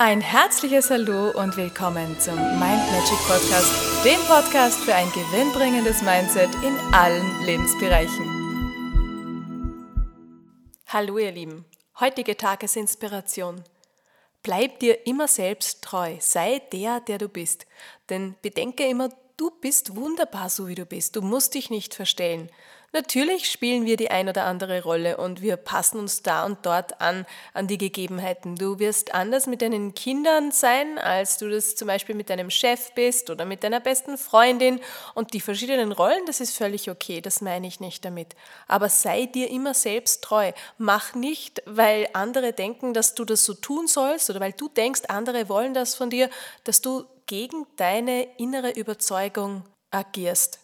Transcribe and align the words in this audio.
Ein 0.00 0.20
herzliches 0.20 0.90
Hallo 0.90 1.32
und 1.32 1.56
willkommen 1.56 2.20
zum 2.20 2.36
Mind 2.36 2.60
Magic 2.60 3.18
Podcast, 3.26 4.04
dem 4.04 4.20
Podcast 4.28 4.78
für 4.78 4.94
ein 4.94 5.10
gewinnbringendes 5.10 6.02
Mindset 6.02 6.50
in 6.62 6.78
allen 6.94 7.44
Lebensbereichen. 7.44 8.24
Hallo 10.86 11.18
ihr 11.18 11.32
Lieben, 11.32 11.64
heutige 11.98 12.36
Tagesinspiration. 12.36 13.64
Bleib 14.44 14.78
dir 14.78 15.04
immer 15.08 15.26
selbst 15.26 15.82
treu, 15.82 16.14
sei 16.20 16.62
der, 16.72 17.00
der 17.00 17.18
du 17.18 17.28
bist. 17.28 17.66
Denn 18.08 18.36
bedenke 18.40 18.86
immer, 18.86 19.08
du 19.36 19.50
bist 19.60 19.96
wunderbar 19.96 20.48
so 20.48 20.68
wie 20.68 20.76
du 20.76 20.86
bist, 20.86 21.16
du 21.16 21.22
musst 21.22 21.54
dich 21.54 21.70
nicht 21.70 21.96
verstellen. 21.96 22.48
Natürlich 22.92 23.50
spielen 23.50 23.84
wir 23.84 23.98
die 23.98 24.10
ein 24.10 24.30
oder 24.30 24.46
andere 24.46 24.82
Rolle 24.82 25.18
und 25.18 25.42
wir 25.42 25.58
passen 25.58 25.98
uns 25.98 26.22
da 26.22 26.46
und 26.46 26.64
dort 26.64 27.02
an, 27.02 27.26
an 27.52 27.66
die 27.66 27.76
Gegebenheiten. 27.76 28.56
Du 28.56 28.78
wirst 28.78 29.12
anders 29.12 29.46
mit 29.46 29.60
deinen 29.60 29.92
Kindern 29.92 30.52
sein, 30.52 30.98
als 30.98 31.36
du 31.36 31.50
das 31.50 31.76
zum 31.76 31.86
Beispiel 31.86 32.14
mit 32.14 32.30
deinem 32.30 32.48
Chef 32.48 32.92
bist 32.94 33.28
oder 33.28 33.44
mit 33.44 33.62
deiner 33.62 33.80
besten 33.80 34.16
Freundin. 34.16 34.80
Und 35.14 35.34
die 35.34 35.42
verschiedenen 35.42 35.92
Rollen, 35.92 36.24
das 36.24 36.40
ist 36.40 36.56
völlig 36.56 36.88
okay, 36.88 37.20
das 37.20 37.42
meine 37.42 37.66
ich 37.66 37.78
nicht 37.78 38.06
damit. 38.06 38.34
Aber 38.68 38.88
sei 38.88 39.26
dir 39.26 39.50
immer 39.50 39.74
selbst 39.74 40.24
treu. 40.24 40.52
Mach 40.78 41.14
nicht, 41.14 41.62
weil 41.66 42.08
andere 42.14 42.54
denken, 42.54 42.94
dass 42.94 43.14
du 43.14 43.26
das 43.26 43.44
so 43.44 43.52
tun 43.52 43.86
sollst 43.86 44.30
oder 44.30 44.40
weil 44.40 44.52
du 44.52 44.68
denkst, 44.70 45.02
andere 45.08 45.50
wollen 45.50 45.74
das 45.74 45.94
von 45.94 46.08
dir, 46.08 46.30
dass 46.64 46.80
du 46.80 47.04
gegen 47.26 47.66
deine 47.76 48.22
innere 48.38 48.70
Überzeugung 48.70 49.64
agierst. 49.90 50.60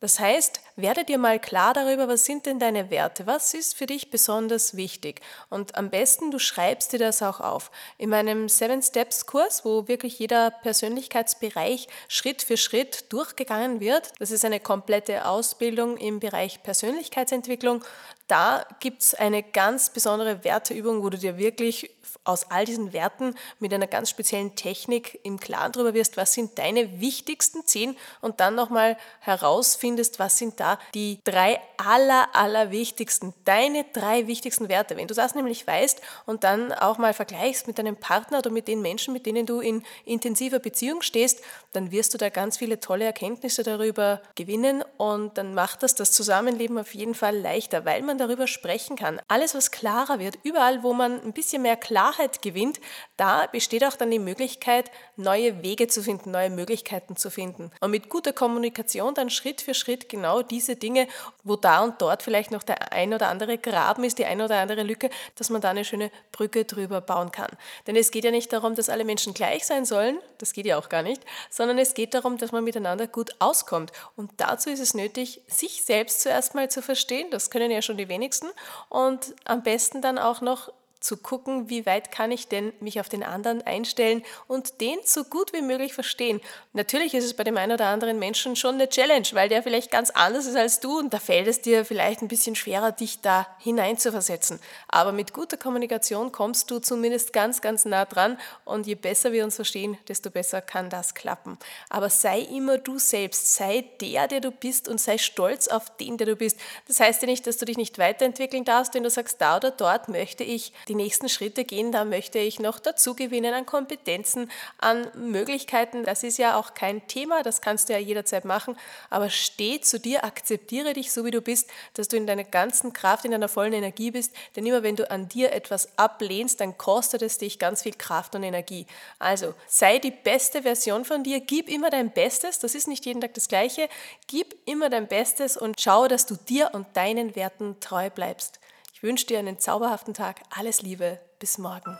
Das 0.00 0.20
heißt, 0.20 0.60
werde 0.76 1.04
dir 1.04 1.16
mal 1.16 1.40
klar 1.40 1.72
darüber, 1.72 2.06
was 2.06 2.26
sind 2.26 2.44
denn 2.44 2.58
deine 2.58 2.90
Werte, 2.90 3.26
was 3.26 3.54
ist 3.54 3.74
für 3.74 3.86
dich 3.86 4.10
besonders 4.10 4.76
wichtig. 4.76 5.22
Und 5.48 5.74
am 5.74 5.88
besten, 5.88 6.30
du 6.30 6.38
schreibst 6.38 6.92
dir 6.92 6.98
das 6.98 7.22
auch 7.22 7.40
auf. 7.40 7.70
In 7.96 8.10
meinem 8.10 8.50
Seven 8.50 8.82
Steps 8.82 9.24
Kurs, 9.24 9.64
wo 9.64 9.88
wirklich 9.88 10.18
jeder 10.18 10.50
Persönlichkeitsbereich 10.50 11.88
Schritt 12.08 12.42
für 12.42 12.58
Schritt 12.58 13.10
durchgegangen 13.10 13.80
wird, 13.80 14.12
das 14.18 14.30
ist 14.30 14.44
eine 14.44 14.60
komplette 14.60 15.26
Ausbildung 15.26 15.96
im 15.96 16.20
Bereich 16.20 16.62
Persönlichkeitsentwicklung, 16.62 17.82
da 18.28 18.66
gibt 18.80 19.02
es 19.02 19.14
eine 19.14 19.42
ganz 19.42 19.90
besondere 19.90 20.42
Werteübung, 20.44 21.02
wo 21.02 21.10
du 21.10 21.18
dir 21.18 21.38
wirklich 21.38 21.90
aus 22.24 22.50
all 22.50 22.64
diesen 22.64 22.92
Werten 22.92 23.34
mit 23.60 23.72
einer 23.72 23.86
ganz 23.86 24.10
speziellen 24.10 24.56
Technik 24.56 25.20
im 25.22 25.38
Klaren 25.38 25.72
darüber 25.72 25.94
wirst, 25.94 26.16
was 26.16 26.32
sind 26.32 26.58
deine 26.58 27.00
wichtigsten 27.00 27.64
zehn 27.66 27.96
und 28.20 28.40
dann 28.40 28.54
nochmal 28.54 28.96
herausfindest, 29.20 30.18
was 30.18 30.38
sind 30.38 30.58
da 30.60 30.78
die 30.94 31.20
drei 31.24 31.60
aller, 31.76 32.34
aller 32.34 32.70
wichtigsten, 32.70 33.32
deine 33.44 33.84
drei 33.92 34.26
wichtigsten 34.26 34.68
Werte. 34.68 34.96
Wenn 34.96 35.08
du 35.08 35.14
das 35.14 35.34
nämlich 35.34 35.66
weißt 35.66 36.00
und 36.26 36.44
dann 36.44 36.72
auch 36.72 36.98
mal 36.98 37.14
vergleichst 37.14 37.66
mit 37.66 37.78
deinem 37.78 37.96
Partner 37.96 38.38
oder 38.38 38.50
mit 38.50 38.68
den 38.68 38.82
Menschen, 38.82 39.12
mit 39.12 39.26
denen 39.26 39.46
du 39.46 39.60
in 39.60 39.84
intensiver 40.04 40.58
Beziehung 40.58 41.02
stehst, 41.02 41.42
dann 41.72 41.90
wirst 41.90 42.14
du 42.14 42.18
da 42.18 42.28
ganz 42.28 42.58
viele 42.58 42.80
tolle 42.80 43.04
Erkenntnisse 43.04 43.62
darüber 43.62 44.20
gewinnen 44.34 44.82
und 44.96 45.38
dann 45.38 45.54
macht 45.54 45.82
das 45.82 45.94
das 45.94 46.12
Zusammenleben 46.12 46.78
auf 46.78 46.94
jeden 46.94 47.14
Fall 47.14 47.36
leichter, 47.38 47.84
weil 47.84 48.02
man 48.02 48.15
darüber 48.18 48.46
sprechen 48.46 48.96
kann. 48.96 49.20
Alles, 49.28 49.54
was 49.54 49.70
klarer 49.70 50.18
wird, 50.18 50.38
überall, 50.42 50.82
wo 50.82 50.92
man 50.92 51.22
ein 51.22 51.32
bisschen 51.32 51.62
mehr 51.62 51.76
Klarheit 51.76 52.16
Klarheit 52.16 52.42
gewinnt, 52.42 52.80
da 53.16 53.46
besteht 53.46 53.84
auch 53.84 53.96
dann 53.96 54.10
die 54.10 54.18
Möglichkeit, 54.18 54.90
neue 55.16 55.62
Wege 55.62 55.88
zu 55.88 56.02
finden, 56.02 56.30
neue 56.30 56.50
Möglichkeiten 56.50 57.16
zu 57.16 57.30
finden. 57.30 57.70
Und 57.80 57.90
mit 57.90 58.08
guter 58.08 58.32
Kommunikation 58.32 59.14
dann 59.14 59.30
Schritt 59.30 59.60
für 59.60 59.74
Schritt 59.74 60.08
genau 60.08 60.42
diese 60.42 60.76
Dinge, 60.76 61.08
wo 61.46 61.56
da 61.56 61.82
und 61.82 62.02
dort 62.02 62.22
vielleicht 62.22 62.50
noch 62.50 62.62
der 62.62 62.92
ein 62.92 63.14
oder 63.14 63.28
andere 63.28 63.56
Graben 63.56 64.04
ist, 64.04 64.18
die 64.18 64.24
ein 64.24 64.40
oder 64.40 64.58
andere 64.58 64.82
Lücke, 64.82 65.10
dass 65.36 65.48
man 65.48 65.60
da 65.60 65.70
eine 65.70 65.84
schöne 65.84 66.10
Brücke 66.32 66.64
drüber 66.64 67.00
bauen 67.00 67.32
kann. 67.32 67.50
Denn 67.86 67.96
es 67.96 68.10
geht 68.10 68.24
ja 68.24 68.30
nicht 68.30 68.52
darum, 68.52 68.74
dass 68.74 68.88
alle 68.88 69.04
Menschen 69.04 69.32
gleich 69.32 69.64
sein 69.64 69.84
sollen, 69.84 70.18
das 70.38 70.52
geht 70.52 70.66
ja 70.66 70.76
auch 70.76 70.88
gar 70.88 71.02
nicht, 71.02 71.22
sondern 71.48 71.78
es 71.78 71.94
geht 71.94 72.14
darum, 72.14 72.36
dass 72.36 72.52
man 72.52 72.64
miteinander 72.64 73.06
gut 73.06 73.30
auskommt. 73.38 73.92
Und 74.16 74.32
dazu 74.38 74.70
ist 74.70 74.80
es 74.80 74.94
nötig, 74.94 75.40
sich 75.46 75.84
selbst 75.84 76.20
zuerst 76.20 76.54
mal 76.54 76.70
zu 76.70 76.82
verstehen, 76.82 77.30
das 77.30 77.50
können 77.50 77.70
ja 77.70 77.82
schon 77.82 77.96
die 77.96 78.08
wenigsten, 78.08 78.48
und 78.88 79.34
am 79.44 79.62
besten 79.62 80.02
dann 80.02 80.18
auch 80.18 80.40
noch 80.40 80.72
zu 81.00 81.16
gucken, 81.16 81.68
wie 81.68 81.86
weit 81.86 82.10
kann 82.10 82.30
ich 82.32 82.48
denn 82.48 82.72
mich 82.80 83.00
auf 83.00 83.08
den 83.08 83.22
anderen 83.22 83.62
einstellen 83.62 84.22
und 84.48 84.80
den 84.80 84.98
so 85.04 85.24
gut 85.24 85.52
wie 85.52 85.62
möglich 85.62 85.94
verstehen. 85.94 86.40
Natürlich 86.72 87.14
ist 87.14 87.24
es 87.24 87.34
bei 87.34 87.44
dem 87.44 87.56
einen 87.56 87.72
oder 87.72 87.86
anderen 87.86 88.18
Menschen 88.18 88.56
schon 88.56 88.74
eine 88.74 88.88
Challenge, 88.88 89.26
weil 89.32 89.48
der 89.48 89.62
vielleicht 89.62 89.90
ganz 89.90 90.10
anders 90.10 90.46
ist 90.46 90.56
als 90.56 90.80
du 90.80 90.98
und 90.98 91.12
da 91.12 91.18
fällt 91.18 91.46
es 91.48 91.60
dir 91.60 91.84
vielleicht 91.84 92.22
ein 92.22 92.28
bisschen 92.28 92.56
schwerer, 92.56 92.92
dich 92.92 93.20
da 93.20 93.46
hineinzuversetzen. 93.60 94.58
Aber 94.88 95.12
mit 95.12 95.32
guter 95.32 95.56
Kommunikation 95.56 96.32
kommst 96.32 96.70
du 96.70 96.78
zumindest 96.78 97.32
ganz, 97.32 97.60
ganz 97.60 97.84
nah 97.84 98.04
dran 98.04 98.38
und 98.64 98.86
je 98.86 98.94
besser 98.94 99.32
wir 99.32 99.44
uns 99.44 99.56
verstehen, 99.56 99.98
desto 100.08 100.30
besser 100.30 100.60
kann 100.60 100.90
das 100.90 101.14
klappen. 101.14 101.58
Aber 101.88 102.10
sei 102.10 102.40
immer 102.40 102.78
du 102.78 102.98
selbst, 102.98 103.54
sei 103.54 103.84
der, 104.00 104.28
der 104.28 104.40
du 104.40 104.50
bist 104.50 104.88
und 104.88 105.00
sei 105.00 105.18
stolz 105.18 105.68
auf 105.68 105.96
den, 105.96 106.16
der 106.16 106.26
du 106.26 106.36
bist. 106.36 106.58
Das 106.88 107.00
heißt 107.00 107.22
ja 107.22 107.26
nicht, 107.26 107.46
dass 107.46 107.58
du 107.58 107.64
dich 107.64 107.76
nicht 107.76 107.98
weiterentwickeln 107.98 108.64
darfst, 108.64 108.94
wenn 108.94 109.02
du 109.02 109.10
sagst, 109.10 109.40
da 109.40 109.56
oder 109.56 109.70
dort 109.70 110.08
möchte 110.08 110.44
ich 110.44 110.72
die 110.88 110.94
nächsten 110.94 111.28
Schritte 111.28 111.64
gehen, 111.64 111.90
da 111.90 112.04
möchte 112.04 112.38
ich 112.38 112.60
noch 112.60 112.78
dazu 112.78 113.14
gewinnen 113.14 113.54
an 113.54 113.66
Kompetenzen, 113.66 114.50
an 114.78 115.10
Möglichkeiten. 115.14 116.04
Das 116.04 116.22
ist 116.22 116.38
ja 116.38 116.58
auch 116.58 116.74
kein 116.74 117.06
Thema, 117.08 117.42
das 117.42 117.60
kannst 117.60 117.88
du 117.88 117.92
ja 117.92 117.98
jederzeit 117.98 118.44
machen, 118.44 118.76
aber 119.10 119.30
steh 119.30 119.80
zu 119.80 119.98
dir, 119.98 120.24
akzeptiere 120.24 120.92
dich 120.92 121.12
so, 121.12 121.24
wie 121.24 121.30
du 121.30 121.40
bist, 121.40 121.68
dass 121.94 122.08
du 122.08 122.16
in 122.16 122.26
deiner 122.26 122.44
ganzen 122.44 122.92
Kraft, 122.92 123.24
in 123.24 123.32
deiner 123.32 123.48
vollen 123.48 123.72
Energie 123.72 124.12
bist, 124.12 124.32
denn 124.54 124.64
immer 124.66 124.82
wenn 124.82 124.96
du 124.96 125.10
an 125.10 125.28
dir 125.28 125.52
etwas 125.52 125.98
ablehnst, 125.98 126.60
dann 126.60 126.78
kostet 126.78 127.22
es 127.22 127.38
dich 127.38 127.58
ganz 127.58 127.82
viel 127.82 127.94
Kraft 127.94 128.34
und 128.34 128.42
Energie. 128.42 128.86
Also 129.18 129.54
sei 129.66 129.98
die 129.98 130.10
beste 130.10 130.62
Version 130.62 131.04
von 131.04 131.24
dir, 131.24 131.40
gib 131.40 131.68
immer 131.68 131.90
dein 131.90 132.12
Bestes, 132.12 132.58
das 132.60 132.74
ist 132.74 132.86
nicht 132.86 133.04
jeden 133.06 133.20
Tag 133.20 133.34
das 133.34 133.48
gleiche, 133.48 133.88
gib 134.26 134.54
immer 134.66 134.90
dein 134.90 135.08
Bestes 135.08 135.56
und 135.56 135.80
schau, 135.80 136.06
dass 136.06 136.26
du 136.26 136.36
dir 136.36 136.70
und 136.72 136.86
deinen 136.94 137.34
Werten 137.34 137.80
treu 137.80 138.10
bleibst. 138.10 138.60
Ich 139.06 139.08
wünsche 139.08 139.26
dir 139.26 139.38
einen 139.38 139.56
zauberhaften 139.56 140.14
Tag. 140.14 140.40
Alles 140.50 140.82
Liebe. 140.82 141.20
Bis 141.38 141.58
morgen. 141.58 141.96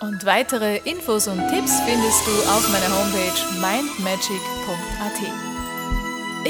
Und 0.00 0.26
weitere 0.26 0.78
Infos 0.78 1.28
und 1.28 1.38
Tipps 1.50 1.78
findest 1.82 2.26
du 2.26 2.32
auf 2.50 2.68
meiner 2.72 2.88
Homepage 2.88 3.40
mindmagic.at. 3.60 5.20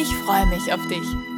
Ich 0.01 0.09
freue 0.25 0.47
mich 0.47 0.73
auf 0.73 0.81
dich. 0.89 1.34